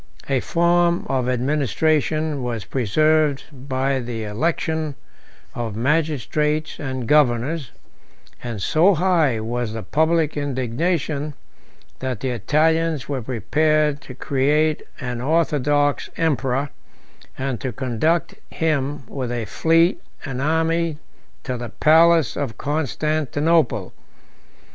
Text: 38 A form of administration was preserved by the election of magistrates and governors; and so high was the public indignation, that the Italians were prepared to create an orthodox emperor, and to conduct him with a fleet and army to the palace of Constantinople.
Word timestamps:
38 0.23 0.37
A 0.37 0.41
form 0.41 1.05
of 1.11 1.29
administration 1.29 2.41
was 2.41 2.65
preserved 2.65 3.43
by 3.53 3.99
the 3.99 4.23
election 4.23 4.95
of 5.53 5.75
magistrates 5.75 6.79
and 6.79 7.07
governors; 7.07 7.69
and 8.41 8.63
so 8.63 8.95
high 8.95 9.39
was 9.39 9.73
the 9.73 9.83
public 9.83 10.35
indignation, 10.35 11.35
that 11.99 12.19
the 12.19 12.29
Italians 12.29 13.07
were 13.07 13.21
prepared 13.21 14.01
to 14.01 14.15
create 14.15 14.81
an 14.99 15.21
orthodox 15.21 16.09
emperor, 16.17 16.71
and 17.37 17.61
to 17.61 17.71
conduct 17.71 18.33
him 18.49 19.03
with 19.07 19.31
a 19.31 19.45
fleet 19.45 20.01
and 20.25 20.41
army 20.41 20.97
to 21.43 21.57
the 21.57 21.69
palace 21.69 22.35
of 22.35 22.57
Constantinople. 22.57 23.93